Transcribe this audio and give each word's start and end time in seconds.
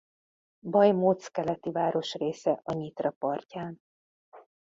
Bajmóc 0.65 1.27
keleti 1.27 1.71
városrésze 1.71 2.59
a 2.63 2.73
Nyitra 2.73 3.11
partján. 3.11 3.81